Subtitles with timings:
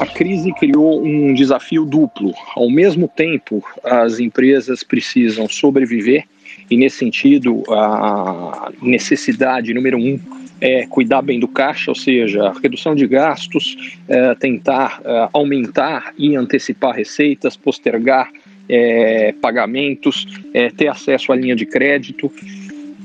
[0.00, 2.34] A crise criou um desafio duplo.
[2.56, 6.24] Ao mesmo tempo, as empresas precisam sobreviver,
[6.68, 10.18] e nesse sentido, a necessidade número um
[10.60, 13.76] é cuidar bem do caixa, ou seja, redução de gastos,
[14.08, 18.30] é, tentar é, aumentar e antecipar receitas, postergar
[18.68, 22.32] é, pagamentos, é, ter acesso à linha de crédito.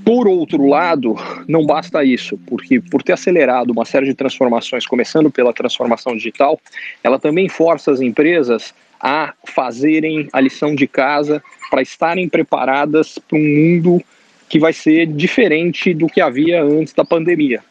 [0.09, 1.15] Por outro lado,
[1.47, 6.59] não basta isso, porque por ter acelerado uma série de transformações, começando pela transformação digital,
[7.03, 13.37] ela também força as empresas a fazerem a lição de casa para estarem preparadas para
[13.37, 14.01] um mundo
[14.49, 17.61] que vai ser diferente do que havia antes da pandemia.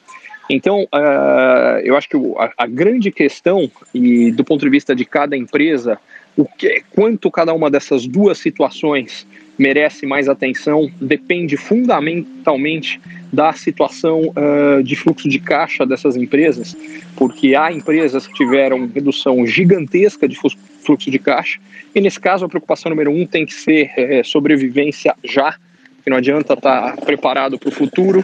[0.48, 5.04] Então, uh, eu acho que a, a, grande questão, e do ponto de vista de
[5.04, 5.98] cada empresa,
[6.36, 9.26] o que, quanto cada uma dessas duas situações
[9.58, 13.00] merece mais atenção depende fundamentalmente
[13.32, 16.76] da situação uh, de fluxo de caixa dessas empresas,
[17.16, 21.58] porque há empresas que tiveram redução gigantesca de fluxo de caixa,
[21.94, 25.56] e nesse caso a preocupação número um tem que ser é, sobrevivência já,
[25.96, 28.22] porque não adianta estar tá preparado para o futuro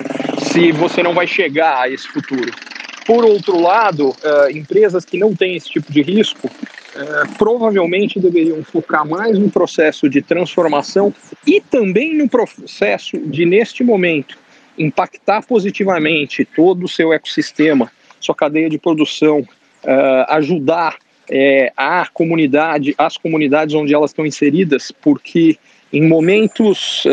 [0.51, 2.53] se você não vai chegar a esse futuro.
[3.06, 6.51] Por outro lado, uh, empresas que não têm esse tipo de risco
[6.97, 11.12] é, provavelmente deveriam focar mais no processo de transformação
[11.45, 14.39] e também no processo de, neste momento,
[14.78, 22.95] impactar positivamente todo o seu ecossistema, sua cadeia de produção, uh, ajudar uh, a comunidade,
[22.97, 25.58] as comunidades onde elas estão inseridas, porque
[25.92, 27.05] em momentos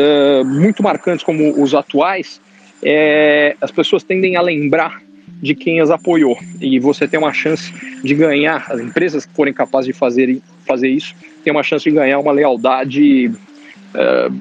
[0.44, 2.40] muito marcantes como os atuais,
[3.60, 5.00] as pessoas tendem a lembrar
[5.42, 6.38] de quem as apoiou.
[6.60, 10.88] E você tem uma chance de ganhar, as empresas que forem capazes de fazer, fazer
[10.88, 14.34] isso, tem uma chance de ganhar uma lealdade uh,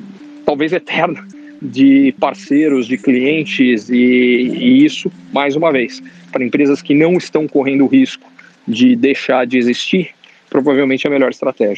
[0.46, 1.26] talvez eterna
[1.60, 7.48] de parceiros, de clientes, e, e isso, mais uma vez, para empresas que não estão
[7.48, 8.32] correndo o risco
[8.68, 10.10] de deixar de existir,
[10.50, 11.78] provavelmente é a melhor estratégia.